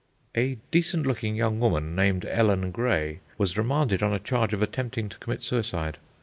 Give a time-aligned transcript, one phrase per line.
[0.35, 5.09] A decent looking young woman, named Ellen Gray, was remanded on a charge of attempting
[5.09, 5.99] to commit suicide.